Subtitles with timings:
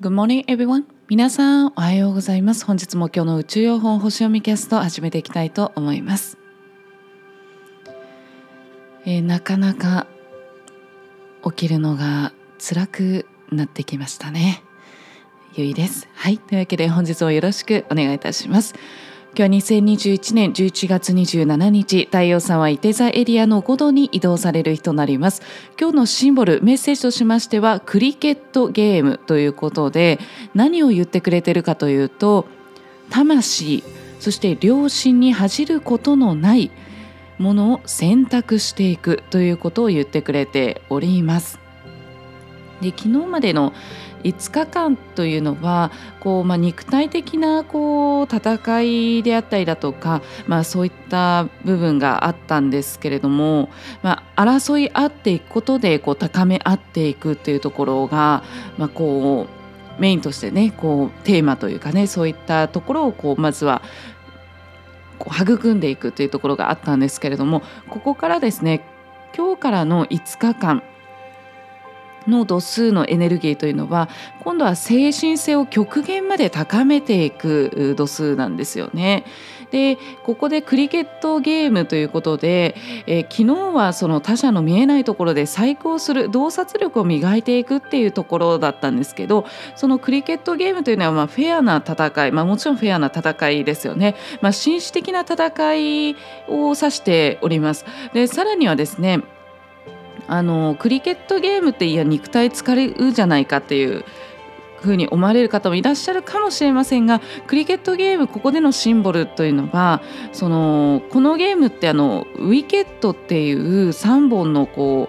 [0.00, 0.84] Good morning everyone.
[1.08, 2.64] 皆さんおはようございます。
[2.64, 6.38] 本日も今日の宇宙予報星読みキャスト始めていきたいと思います、
[9.04, 10.06] えー、なかなか
[11.44, 14.62] 起きるのが辛くなってきましたね。
[15.54, 16.08] ゆいです。
[16.14, 16.38] はい。
[16.38, 18.76] というわけで本日もよろしくお願いいたします。
[19.36, 25.42] 今日は2021年11月27日太陽さんは伊手座エリアの5度に移動される日となります。
[25.78, 30.18] 今日のシンボルメッセージとしましてはクリケットゲームということで
[30.54, 32.46] 何を言ってくれてるかというと
[33.10, 33.84] 魂
[34.18, 36.70] そして良心に恥じることのない
[37.38, 41.60] ものを選択していくということを言ってくれております。
[42.80, 43.72] で昨日までの
[44.24, 45.90] 5日間というのは
[46.20, 53.70] こう、まあ、肉体的なこう戦いであったりだとか、まあ、そういった部分があったんですけれども、
[54.02, 58.42] まあ、争い合っていくことでこう高め合っていくっていうところが、
[58.76, 63.82] まあ、こうメインとしてねこうテーマというかねそういったところをこうまずは
[65.18, 68.84] こう育んでいくというところがあったんですけれどもここからですね
[69.36, 70.82] 今日からの5日間
[72.28, 74.08] の度数のエネルギーというのは
[74.40, 79.24] 今度は精神性を極限まで高めていく度数なんですよね。
[79.70, 82.74] でここでクリケットゲームということで、
[83.06, 96.16] えー、昨日はその他者の見えないところで再興する洞察力を磨いていくっていうところだったんですけどそのクリケットゲームというのはまあフェアな戦い、まあ、もちろんフェアな戦いですよね、まあ、紳士的な戦い
[96.48, 97.84] を指しております。
[98.14, 99.20] でさらにはですね
[100.28, 104.04] あのクリケットゲームっていや肉体疲れるじゃないかっていう
[104.80, 115.08] ふうに思われる方もいらっしゃるかもしれませんがクリケットゲームここでのシンボルというのはそのこのゲームってあのウィケットっていう3本のこ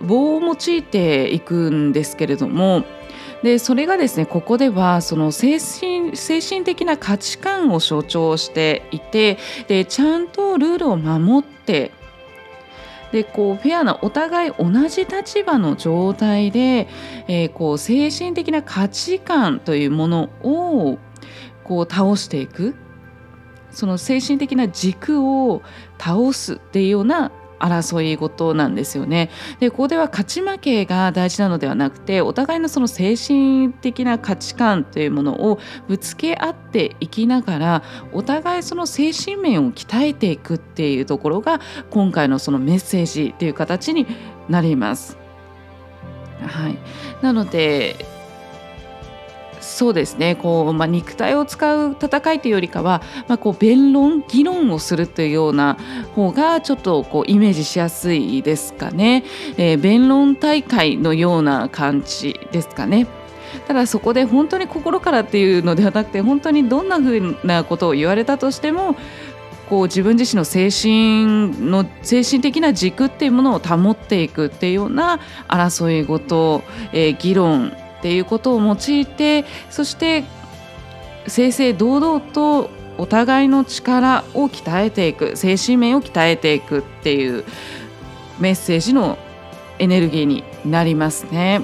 [0.00, 2.84] う棒を用いていくんですけれども
[3.42, 11.90] でそれがですねここではその精神精神的な価値観を象徴していてでちゃんとルールを守って
[13.14, 16.88] でこうフェアなお互い同じ立場の状態で、
[17.28, 20.98] えー、こう精神的な価値観というものを
[21.62, 22.74] こう倒していく。
[23.70, 25.62] その精神的な軸を
[25.98, 29.30] 倒すっていうような争い事なんですよね。
[29.60, 37.82] でここでは勝ち負けが大事なのではなくてお互いのその精神的な価値観というものをぶつけ合っていきながら
[38.12, 41.60] お互いその精神面を鍛えていくっていうところが
[41.90, 44.06] 今回のそのメッセージという形に
[44.48, 45.18] なります。
[46.46, 46.78] はい、
[47.22, 48.13] なので
[49.74, 55.76] そうですねこう、まあ、肉体を使う戦いというよりかは、まあ、こう弁論議論をするというような
[56.14, 59.24] 方がちょっとこうイメージしやすいですかね、
[59.56, 63.08] えー、弁論大会のような感じですかね。
[63.66, 68.96] ただそこで本当に心からっていうのではなくて本当にどんなふうなことを言われたとしても
[69.68, 77.72] こう自分自身の精神の精神的な軸っていうものを保っていくっていうような争いごと、えー、議論
[78.04, 80.24] っていうことを用いてそして
[81.26, 87.44] 正々堂々とお互いの力を鍛えていく精神面を鍛えていくっていう
[88.38, 89.16] メッセージの
[89.78, 91.62] エネルギーになりますね。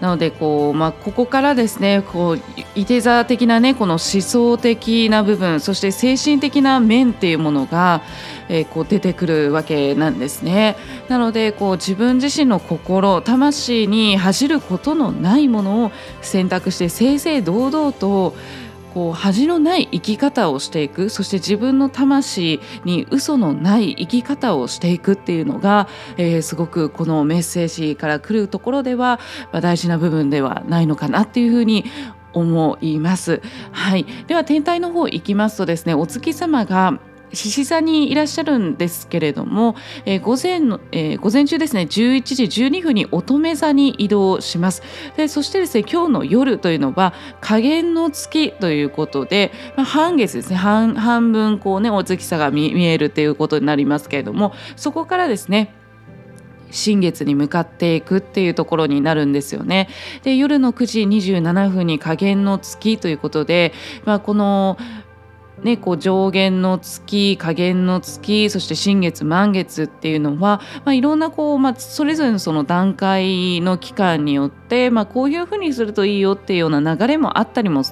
[0.00, 2.40] なのでこう、まあ、ここからですねこう
[2.74, 8.02] いて座的なねこの思想的な部分そして精神的な面っていうものが、
[8.48, 10.76] えー、こう出てくるわけなんですね。
[11.08, 18.34] なのでこう自分自身の心魂に恥じることのないものを選択して正々堂々と
[18.92, 29.20] こう恥のない生き方をしていくそして自分の魂に嘘のない生き方をしていくっていうのが、えー、すごくこのメッセージから来るところでは、
[29.52, 31.84] まあ、大事な部分ではないのかなっていうふうに
[32.32, 33.42] 思います。
[33.72, 37.00] はい、では天体の方行きますとですねお月様が
[37.32, 44.82] 獅子座にいらっしゃるんですけれども、えー、午前の、えー、午前中ですね11時12分に乙女座に移動します
[45.16, 55.74] でそしてですね今日の夜というのは下限の月ということで、まあ、半月ですね半半分こうねお月さが見えるということになりますけれどもそこからですね
[56.70, 59.88] 新月に向かっていくっていうところになるんですよね。
[60.22, 63.72] で夜の9時27分に下限の月ということで、
[64.04, 64.78] まあ、この
[65.62, 77.82] ね、こう上限の月下限の月そして新月満月っていうのは、まあ、いろんなこう、まあ、それぞれのその段階の期間によって、まあ、こういうふうにするといいよっていうような流れもあったりも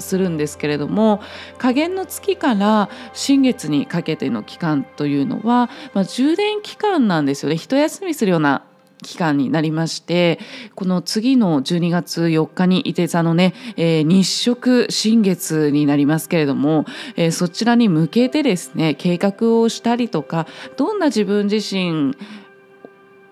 [0.00, 1.20] するんですけれども
[1.58, 7.56] 下限の月から新月にかけての期間というのは、まあ、充電期間なんですよね。
[7.56, 8.64] 一休みするような
[9.02, 10.38] 期間になりまして
[10.74, 16.84] この次の12月4日に伊手座のね、えー、日食新月になりますけれども、
[17.16, 22.16] えー、そちらに向けてですね計画をしたりとかどんな自分自身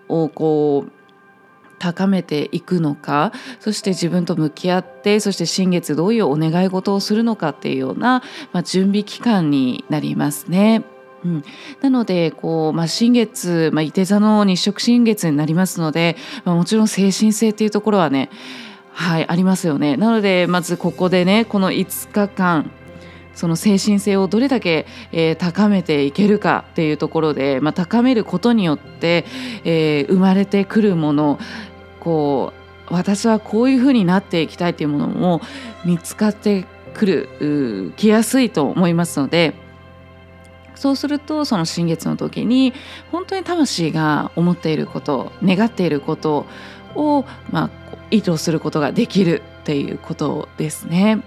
[0.07, 0.91] をこう
[1.79, 8.21] 高めていくのかそして自分と向き合ってそして新月どういうお願い事をするのかっていうような、
[8.51, 10.83] まあ、準備期間になりますね。
[11.23, 11.43] うん、
[11.81, 18.29] なのでこう、まあ、新月、まあ、伊手座の日食新月になりますので、まあ、もちろん精神性っていうところはね
[18.91, 19.95] はいありますよね。
[19.95, 22.71] なのでまずここでねこの5日間
[23.33, 29.25] その精神性をどれだけ、えー、高めていけるかっていうところで、まあ、高めることによって、
[29.63, 31.39] えー、生まれてくるもの
[32.01, 32.51] こ
[32.89, 35.41] う私はこういうふうになっていきたいっていうものも
[35.85, 39.53] 見つかってくるきやすいと思いますので
[40.79, 42.73] そうするとその新月の時に
[43.11, 46.45] 本当に魂が思っていること願っていること
[46.95, 47.69] を、まあ、
[48.11, 51.21] 意図することができるっていうことですね。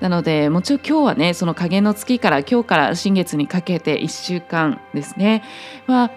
[0.00, 5.44] なのでもちろん今日はねその影の月から今日から新月にかけて1週間ですね
[5.86, 6.10] は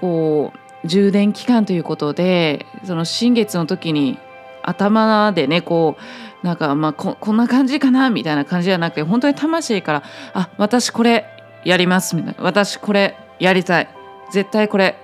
[0.00, 0.52] こ
[0.84, 4.18] う充電期間ということでその新月の時に
[4.62, 5.96] 頭でねこ
[6.42, 10.02] うなんかまあここんな感じかなみたいな感じじゃなくて本当に魂から
[10.34, 11.37] 「あ私これ
[11.68, 13.88] やります」みたいな「私これやりたい。
[14.32, 14.96] 絶対これ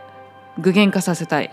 [0.59, 1.51] 具現化させたい」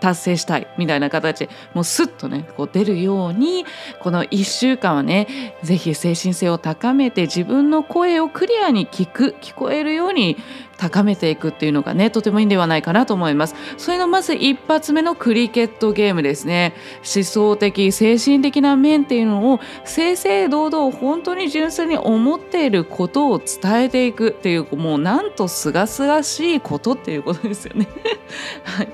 [0.00, 0.66] 達成したい。
[0.78, 1.48] みたいな形。
[1.74, 3.64] もうスッとねこう出るように
[4.00, 10.36] この1週間はね是非精神性を高めて自分の声をクリアに聞く聞こえるように
[10.82, 13.54] 高めていくっていうのがねとてもいいんではないかなと思います。
[13.76, 16.74] それのまず一発目のクリケットゲームですね。
[17.14, 27.86] 思想的精神的な面っていうのを正々堂々本当に純粋に思っていることを伝えていくっていうもうなんとすがすがしいことっていうことですよね。
[28.64, 28.88] はい、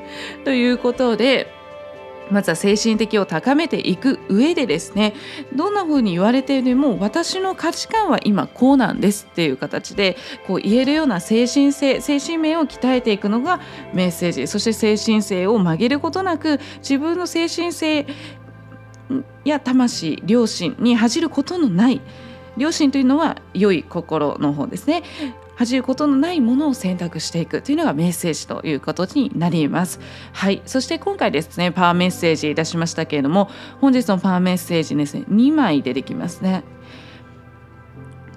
[0.44, 1.57] ということで
[2.30, 5.14] まずは精神的を高めていく上でですね
[5.54, 10.16] どんな風に言われてでも私の価値観は今こうなんですっていう形で
[10.46, 13.60] こう言えるような精神性精神面を鍛えていくのが
[13.92, 18.06] メッセージそして精神性を曲げることなく自分の精神性
[19.44, 22.00] や魂良心に恥じることのない
[22.56, 25.02] 良心というのは良い心の方ですね。
[25.58, 29.99] 恥じることのないものを選択していくというのがメッセージということになります。
[30.32, 33.50] はい、そして今回ですねパワーメッセージ出しましたけれども
[33.81, 36.62] 本日のパワーメッセージですね2枚出てきますね。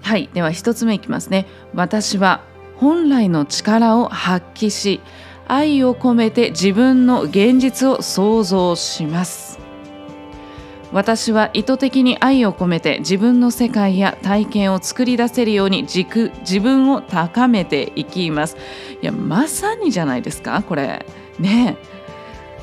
[0.01, 1.45] はいでは1つ目いきますね。
[1.75, 2.41] 私は
[2.77, 4.99] 本来の力を発揮し
[5.47, 9.60] 愛を込めて自分の現実を創造します。
[10.91, 18.57] 私は意図的に愛を込めて自分の世界や体験を作り出せるように軸自分を高めていきます。
[19.01, 21.05] いやまさにじゃないですかこれ。
[21.39, 21.77] ね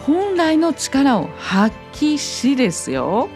[0.06, 3.28] 本来の力を発揮しですよ。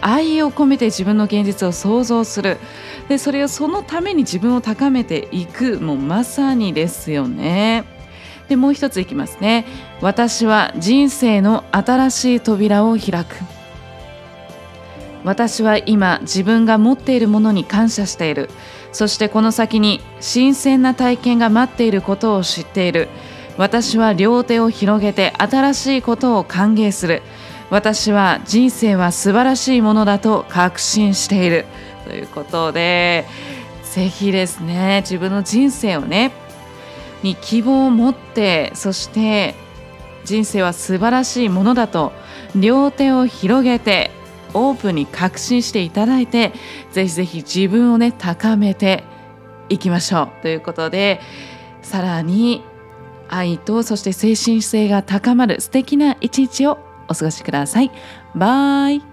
[0.00, 2.58] 愛を込めて自分の現実を想像する。
[3.08, 5.78] でそれをそのために自分を高めていく。
[5.78, 7.84] もうまさにですよね。
[8.48, 9.66] でもう一ついきますね。
[10.00, 13.36] 私は人生の新しい扉を開く。
[15.24, 18.50] 私は今自分が持っているものに感謝している。
[18.92, 23.08] そしてこの先に新鮮な体験が待っていることを知っている。
[23.56, 27.22] 私は両手を広げて新しいことを歓迎する。
[27.70, 31.66] 私は人生は素晴らしいものだと確信している。
[32.04, 33.24] ということで
[33.82, 36.32] ぜひですね自分の人生をね
[37.22, 39.54] に希望を持ってそして
[40.24, 42.12] 人生は素晴らしいものだと
[42.56, 44.10] 両手を広げて
[44.54, 46.52] オープンに確信していただいて
[46.90, 49.04] ぜひぜひ自分をね高めて
[49.68, 51.20] いきましょうということで
[51.82, 52.62] さらに
[53.28, 56.78] 愛とそして精神性が高まる素敵な一日を
[57.08, 57.90] お過ごしください。
[58.34, 59.11] バイ